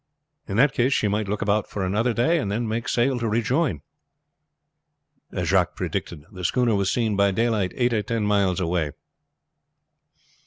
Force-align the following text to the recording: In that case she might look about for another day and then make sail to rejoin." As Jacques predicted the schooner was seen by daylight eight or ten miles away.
In 0.47 0.57
that 0.57 0.73
case 0.73 0.93
she 0.93 1.07
might 1.07 1.27
look 1.27 1.43
about 1.43 1.69
for 1.69 1.85
another 1.85 2.11
day 2.11 2.39
and 2.39 2.51
then 2.51 2.67
make 2.67 2.89
sail 2.89 3.19
to 3.19 3.29
rejoin." 3.29 3.81
As 5.31 5.49
Jacques 5.49 5.75
predicted 5.75 6.25
the 6.31 6.43
schooner 6.43 6.73
was 6.73 6.91
seen 6.91 7.15
by 7.15 7.29
daylight 7.29 7.71
eight 7.75 7.93
or 7.93 8.01
ten 8.01 8.23
miles 8.25 8.59
away. 8.59 8.93